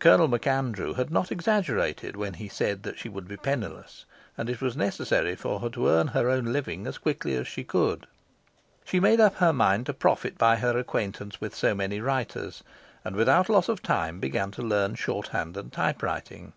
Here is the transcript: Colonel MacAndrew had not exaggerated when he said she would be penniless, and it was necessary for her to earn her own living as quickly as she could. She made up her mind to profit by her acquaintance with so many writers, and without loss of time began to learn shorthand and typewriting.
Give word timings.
Colonel 0.00 0.28
MacAndrew 0.28 0.92
had 0.96 1.10
not 1.10 1.32
exaggerated 1.32 2.14
when 2.14 2.34
he 2.34 2.46
said 2.46 2.92
she 2.98 3.08
would 3.08 3.26
be 3.26 3.38
penniless, 3.38 4.04
and 4.36 4.50
it 4.50 4.60
was 4.60 4.76
necessary 4.76 5.34
for 5.34 5.60
her 5.60 5.70
to 5.70 5.88
earn 5.88 6.08
her 6.08 6.28
own 6.28 6.52
living 6.52 6.86
as 6.86 6.98
quickly 6.98 7.34
as 7.36 7.48
she 7.48 7.64
could. 7.64 8.06
She 8.84 9.00
made 9.00 9.18
up 9.18 9.36
her 9.36 9.54
mind 9.54 9.86
to 9.86 9.94
profit 9.94 10.36
by 10.36 10.56
her 10.56 10.76
acquaintance 10.76 11.40
with 11.40 11.54
so 11.56 11.74
many 11.74 12.02
writers, 12.02 12.62
and 13.02 13.16
without 13.16 13.48
loss 13.48 13.70
of 13.70 13.82
time 13.82 14.20
began 14.20 14.50
to 14.50 14.62
learn 14.62 14.94
shorthand 14.94 15.56
and 15.56 15.72
typewriting. 15.72 16.52